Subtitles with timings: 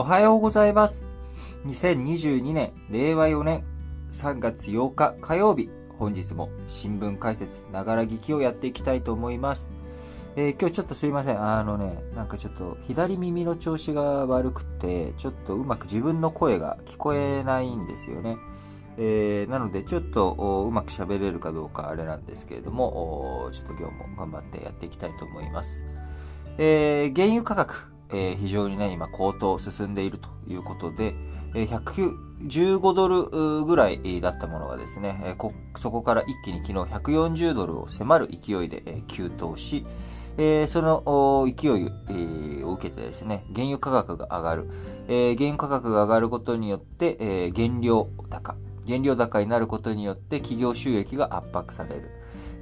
[0.00, 1.04] おはようございます。
[1.66, 3.64] 2022年、令和4年
[4.12, 5.68] 3月8日火曜日、
[5.98, 9.70] 本日も新聞解説、ながら聞きをやっていきたいと思います。
[10.36, 11.42] えー、今日ちょっとすいません。
[11.42, 18.38] あのね、なんかちょっと左耳の調子が悪くて、ちょっとうまく自分の声が聞こえないんですよね。
[18.96, 20.30] えー、なので、ちょっと
[20.66, 25.84] うまく喋れるかどうかあれなんですけれども、ちょっと今日も頑張ってやっていきたいと思います。
[26.56, 31.14] えー、原油価格、えー、非常にね、今高騰進んでいるということで、
[31.54, 31.82] えー、
[32.48, 39.84] 115ドルぐらいだったものがですね、えー、そこから一気に昨日140ドルを迫る勢いで、え、急騰し、
[40.38, 44.68] えー、その勢い、を受けてですね、原油価格が上がる。
[45.08, 48.54] えー、原油価格が上がることによって、え、原料高。
[48.86, 52.10] 原料高になることによって企業収益が圧迫される。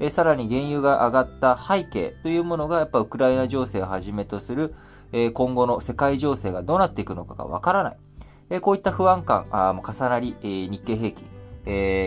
[0.00, 4.74] え、さらに原油が上がった背景というものがやっぱウクライナ情勢をはじめとする、
[5.12, 8.60] 今後の世界情勢がどうなっていくのかがわからない。
[8.60, 11.26] こういった不安感も重なり、日経平均、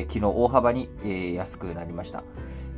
[0.07, 0.89] 昨日大幅に、
[1.35, 2.23] 安くなりました。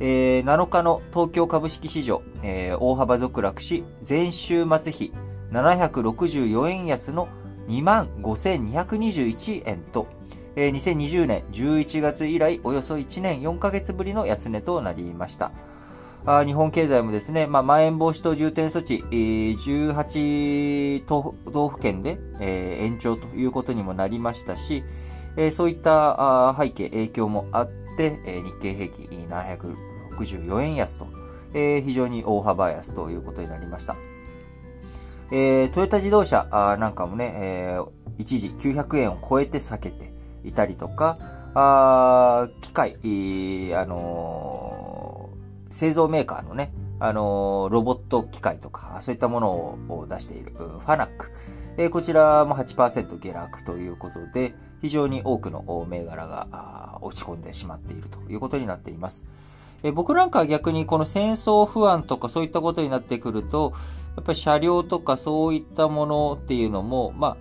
[0.00, 5.12] え7日の東京株式市場、大幅続落し、前週末比
[5.52, 7.28] 764円安の
[7.68, 10.06] 25,221円と、
[10.56, 15.52] え2020年11月以来およそ1年4ヶ月ぶりの安値となりました。
[16.26, 24.84] あ日本経済もですね、まあ、まん延防止等重点措置、18都道府県で、えー、延長ということにもなりましたし、
[25.36, 31.08] えー、そういったあ背景、影響もあって、えー、日経平均764円安と、
[31.52, 33.94] えー、非常に大幅安ということになりました。
[35.30, 41.18] えー、トヨタ自動車あなんかもね、えー、一時900円を超えて避けていたりとか、
[41.54, 42.94] あ機械、
[43.74, 44.73] あのー
[45.74, 49.50] 製造メーカーのね、あのロボット機械とか、そういったもの
[49.88, 51.32] を出しているファナック。
[51.76, 59.24] えこちらも8%下落ということで、非常に多くの銘柄が落ち込んでしまっているということになっています。
[59.82, 63.72] え僕なんかは逆にこの戦争不安とかそういったことになってくると、
[64.14, 67.36] やっぱり車両とかそういったものっていうのも、まあ、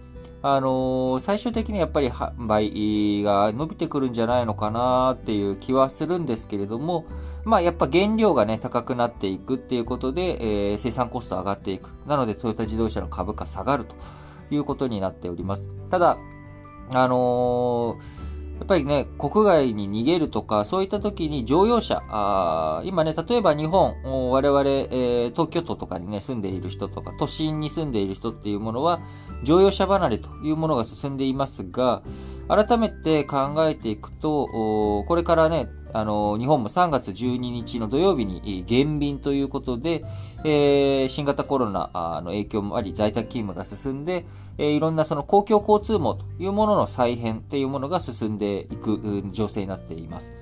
[0.45, 7.05] あのー、最終的にやっぱり販売が伸びてくるんじゃないのかなっていう気はするんですけれども、
[7.45, 11.91] まあやっぱ原料がね、高くなっていくっていうことで、えー、生産コスト上がっていく。
[12.05, 13.95] なのでトヨタ自動車の株価下がると
[14.51, 15.69] いうことになっております。
[15.89, 16.17] ただ、
[16.91, 18.22] あのー
[18.63, 23.97] やっぱりね、国外に逃げるとか、そういった時に乗用車、あ今ね、例えば日本、
[24.31, 29.01] 我々、えー、東京都とかにね、住んでいる人とか、都心に住んでいる人っていうものは、
[29.43, 32.03] 乗用車離れというものが進んでいますが、
[32.47, 40.03] 改めて考えていくと、これからね、あの、日本も3月12日の土曜日に減便ということで、
[40.43, 44.25] えー、新型コロナの影響もあり、在宅勤務が進んで、
[44.57, 50.33] えー、いろんなその公共交通網というものの再編というものが進んでいく情勢になっています。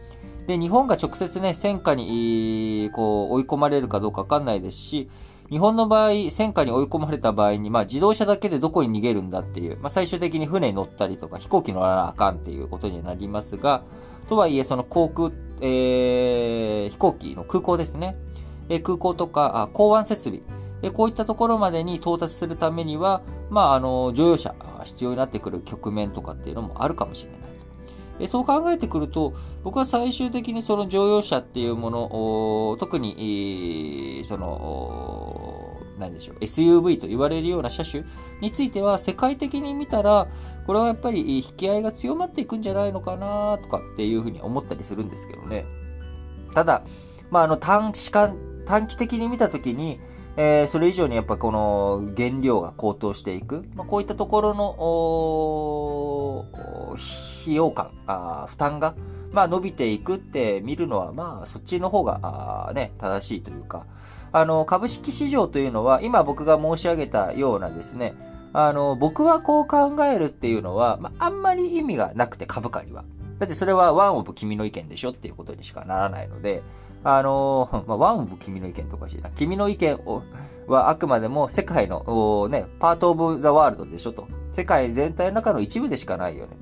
[0.48, 5.10] で、日本が直接ね、戦火に、こう、追い込まれるかどうかわかんないですし、
[5.52, 13.84] 日本の場合、戦火に追い込まれた場合に、まあ自動車だけでどこに逃げるんだっていう、まあ最終的に船に乗ったりとか飛行機乗らなあかんっていうことになりますが、
[14.30, 18.16] とはいえその航空、えー、飛行機の空港ですね。
[18.70, 20.40] えー、空港とか港湾設備、
[20.84, 27.41] えー、こういったところまでに到達するためには、まああの、乗用車必要になってくる局面とかっていうのもあるかもしれない。
[28.22, 29.34] えそう考えてくると、
[29.64, 32.04] 僕は最終的にその乗用車っていうもの
[32.72, 38.04] を、特に、その、何でしょう、SUV と言われるような車種
[38.42, 40.28] については、世界的に見たら、
[40.68, 45.66] これはやっぱり引き合いが強まっていくんじゃないのかなとかっていうふうに思ったりするんですけどね。
[46.54, 46.84] ただ、
[47.32, 50.00] まあ、あの短期間、短期的に見たときに、
[50.38, 56.48] えー、それ以上にやっぱこの原料が高騰していく、まあ、こういったところの
[57.42, 58.96] 費用感あ、負担が、
[59.32, 62.20] まあ、伸びていくって見るのは、まあ、そっちの方が
[62.70, 63.88] あ、ね、正しいというか、
[64.32, 68.14] あの、株式市場というのは、今僕が申し上げたようなですね、
[68.54, 73.04] あの、僕はこう考えるっていうのは、まあ、あんまり意味がなくて株価には。
[73.40, 76.62] だってそれはワンオブ君の意見でしょっていうことにしかならないので、
[77.04, 79.30] あの、 まあ、ワンオブ君の意見とかしいな。
[79.32, 80.24] 君の意見を
[80.68, 84.28] はあくまでも世界の、ね、パートオブザワールドでしょと。
[84.54, 86.58] 世界全体の中の一部でしかないよね。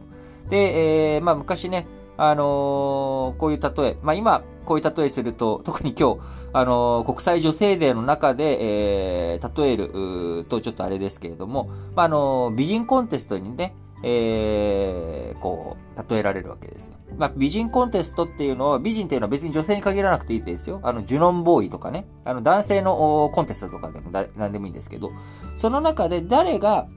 [0.49, 1.87] で、えー、まあ昔ね、
[2.17, 6.19] あのー、こういう例え、まあ今、こういう例えすると、特に今日、
[6.53, 13.73] あのー、国際女性デーの中で、えー、例えるとちょっとあれですけれども、まあ、あの、美人コンテストにね、
[14.03, 16.95] えー、こう、例えられるわけですよ。
[17.17, 20.79] まあ、美人コンテストっていうのは、美人っていうのは別に女性に限らなくていいですよ。
[20.83, 25.11] あの、ジュノンボーイとかね、あの、男性のコンテストとかでも誰、何でもいいんですけど、
[25.55, 26.87] その中で誰が、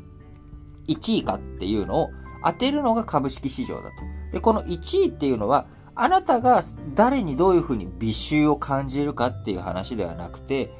[0.88, 2.10] 1位かっていうのを
[2.44, 3.96] 当てるのが株式市場だと。
[4.32, 6.62] で、この1位っていうのは、あなたが
[6.94, 10.70] 誰にどういうふうに美醜を感じるかっていう話ではなくて、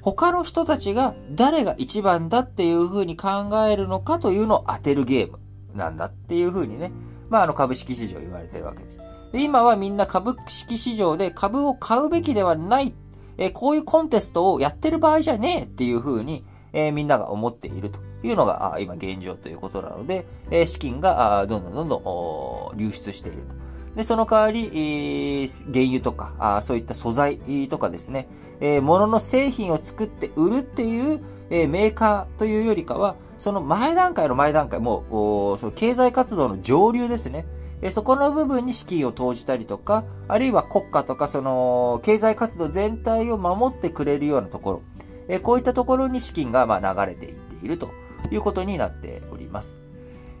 [0.00, 3.28] 他の人たちが誰が一番だっていうふうに考
[3.68, 5.38] えるのかというのを当てるゲーム
[5.74, 6.92] なんだっていうふうにね、
[7.28, 9.00] まああの株式市場言われてるわけです。
[9.32, 12.94] で、今はみんな株式市場で株を買うべきではない、
[13.38, 23.54] えー、こういうコンテストをやってる場合じゃねえっていうふうに、えー、みんなが思っているというのが今現状ということなので、えー、資金がどんどんどんどん流出していると。
[23.96, 28.28] で、その代わり、えー、原油とかあ、そういった素材とかですね、
[28.60, 37.44] えー、物の製品を作って売るっていう、えー、メーカーというよりかは、その前段階の前段階、もう、その経済活動の上流ですね。
[37.82, 44.82] えー、そこの部分に資金を投じたりとか、あるいは国家とか、その、経済活動全体を守ってくれるようなところ、
[45.28, 47.90] えー、こういったところに資金が、まあ、流れていっていると
[48.30, 49.91] いうことになっております。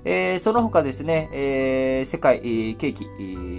[0.04, 3.08] えー、その他ですね、えー、世界、えー、景気、え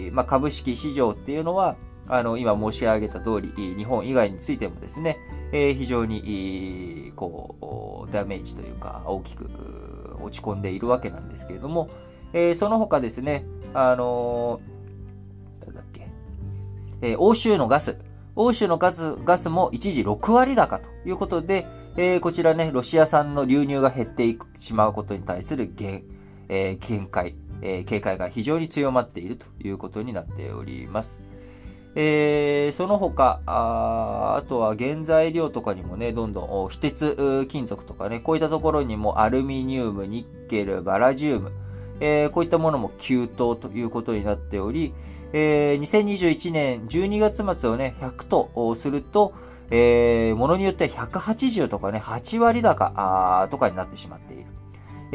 [0.09, 1.75] ー、まあ、株式市場っていうのは、
[2.07, 5.17] あの、今申し上げた通り、日本以外についてもですね、
[5.53, 9.49] えー、非常に、こう、ダメージというか、大きく
[10.21, 11.89] 落ち込んでいるわけなんですけれども、
[12.33, 16.09] えー、その他ですね、あのー、だっけ、
[17.01, 17.99] えー、欧州のガス、
[18.35, 26.03] 欧州のガス、ガスも一時6割高ということで、えー、こちらね、ロシア産の流入が減ってしまうことに対する限、
[26.49, 31.21] えー、見解、えー、警戒が非常に強まっているということになっております。
[31.95, 41.51] えー、その他あ、あとは原材料とかにもね、どんどん非鉄金属とかね、こういったところにもアルミニウム、ニッケル、バラジウム、
[41.99, 44.93] えー、こういったものも急騰ということになっており、
[45.33, 49.33] えー、2021年12月末をね、100とすると、
[49.69, 54.45] えー、ものによっては180とかね、8割高あとかになってしまっている。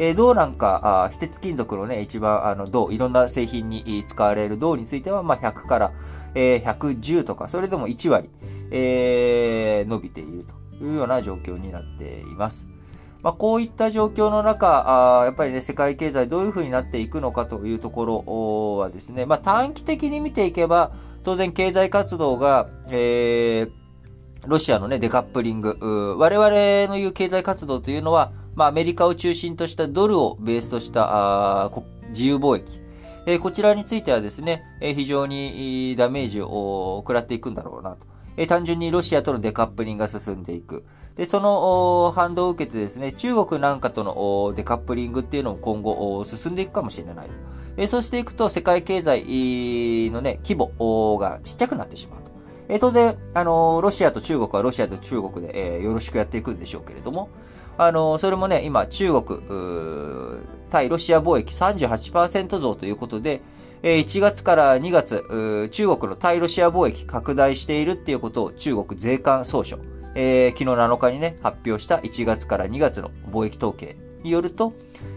[0.01, 5.91] えー、銅なんか、あ非鉄金属のね、一番、あの、銅、いろんな製品に使われる銅については、まあ、100から、
[6.35, 8.29] えー、110とか、それでも1割、
[8.71, 10.45] えー、伸びている
[10.79, 12.65] というような状況になっています。
[13.21, 20.93] まあ、こういった状況の中、あやっぱりね、世界経済どういう風になっていくのかというところはですね、まあ、短期的に見ていけば、
[21.25, 23.69] 当然経済活動が、えー、
[24.47, 26.49] ロシアのね、デカップリング、我々
[26.87, 31.71] の言う経済活動というのは、まあ、アメリカを中心としたドルをベースとしたあ
[32.09, 32.81] 自由貿易、
[33.25, 38.05] えー、こちらについてはですね、えー、非常にダメージを食らっていくんだろうなと。
[38.35, 40.83] えー、単純にロシアとのデカップリングが進んでいく。
[41.15, 47.27] で、その反動を受けてですね、中国なんかとのデカップリングっていうのも今後進んでいくかもしれない。
[47.77, 49.21] え、そうしていくと世界経済
[50.11, 52.29] のね、規模がちっちゃくなってしまうと。
[52.67, 57.29] え、当然、あの、ロシアと中国はロシアと中国で、え、よろしくやっていくんでしょうけれども、
[57.79, 59.39] あの、それもね、今、中国、
[60.69, 63.41] 対ロシア貿易38%増ということで、
[63.83, 69.79] 1月から2月、中国の対ロシア貿易拡大しているっていうことを中国税関総署、
[70.13, 74.73] えー、昨日7日にね、発表した1月から2月の貿易統計によると、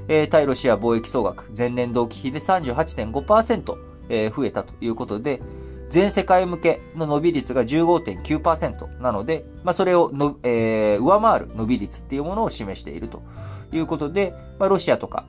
[0.07, 3.77] えー、対ロシア貿易総額、前年同期比で38.5%、
[4.09, 5.41] えー、増えたということで、
[5.93, 13.23] 全世界向けの伸び率が15.9%なので、まあ、それをの、えー、上回る伸び率っていうものを示していると
[13.75, 15.27] いうことで、まあ、ロシアとか、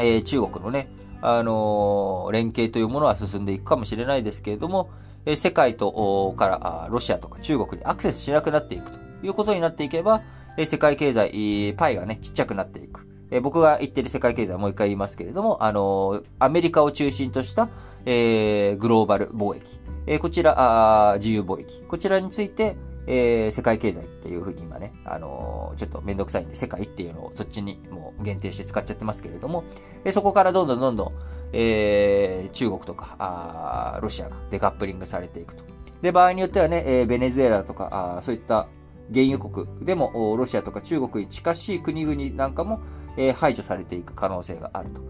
[0.00, 0.88] えー、中国のね、
[1.22, 4.90] あのー、連携というものは進んでいくかもしれないですけれども、
[5.24, 10.20] えー、世界とからロシアとか中国にアクセスしなくなっていくということになっていけば、
[10.56, 13.05] えー、世界経済、パイがね、ちっちゃくなっていく。
[13.30, 17.68] え僕が言ってる世界経済はもう一回言いますけれども、あのアメリカを中心とした、
[18.04, 19.80] えー、グローバル貿易。
[20.06, 21.82] えー、こちらあ、自由貿易。
[21.82, 22.76] こちらについて、
[23.08, 29.64] えー、世界経済っていうふうに今ね、あのー、ちょっとめんどくさいんで、世界っていうのをそっちにもう限定して使っちゃってますけれども、
[30.04, 31.12] えそこからどんどんどんどん、
[31.52, 35.64] えー、中国とかあ、ロシアがデカップリングされていくと。
[36.02, 38.68] で、場合によってはね、えー、ベネズエラとか、あそういった
[39.12, 42.80] 原油国でも、ロシアとか中国に近しい国々なんかも、
[43.16, 45.00] え、排除されていく可能性があると。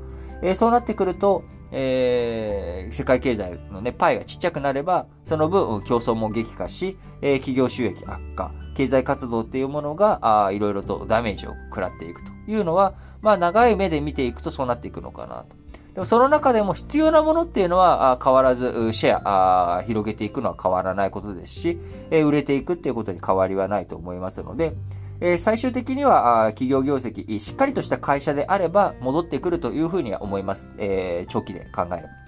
[0.43, 15.67] え、そうなってくると、えー、世界経済のね、パイがちっちゃくなれば、その分競争も激化し、えー、企業収益悪化、経済活動っていうものが、あいろいろとダメージを食らっていくというのは、まあ長い目で見ていくとそうなっていくのかなと。
[15.97, 21.79] でもその中でも必要なものっていうのはあ変わらずシェアあ広げていくのは変わらないことですし
[22.11, 24.75] え、売れていくっていうことに変わりはないと思いますので、
[25.21, 30.73] え最終的には企業業績、しっかりとした会社であれば戻ってくるというふうには思います。
[30.79, 32.26] え、長期で考える。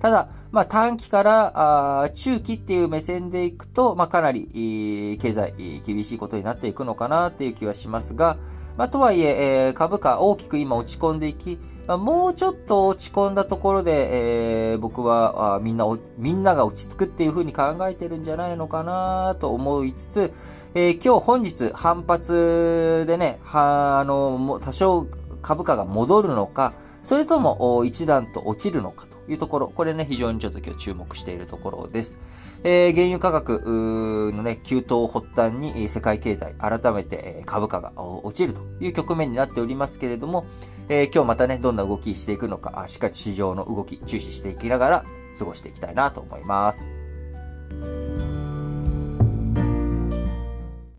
[0.00, 8.36] ただ、まあ、短期からあ中期っていう目線でいくと、まあ、かなり、経済、厳しいことになっていくのかなっていう気はしますが、
[8.76, 15.86] まあ、とはいええー、株価大きく今落ち込んでいき、まあ、もうちょっと落ち込んだところで、えー、僕はあみんな、
[16.18, 20.32] みんなが落ち着くっていう風に考えてるんじゃないのかなと思いつつ、
[20.74, 25.06] えー、今日本日反発でね、は、あの、多少
[25.40, 26.74] 株価が戻るのか、
[27.06, 32.18] それとも一段と落ちるのかというところ、これね、非常にちょっと今日注目しているところです。
[32.64, 40.46] えー、原油価格のね、急騰を発端に世界経済、改めて株価が落ちるという局面になっておりますけれども、
[40.88, 45.04] えー、今日またね、どんな動きしていくのか、しっかり市場の動き注視していきながら
[45.38, 46.88] 過ごしていきたいなと思います。